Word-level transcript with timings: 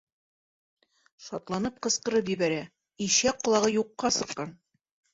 Шатланып 1.25 1.77
ҡысҡырып 1.87 2.33
ебәрә: 2.35 2.59
ишәк 3.09 3.47
ҡолағы 3.49 3.73
юҡҡа 3.79 4.17
сыҡҡан! 4.21 4.61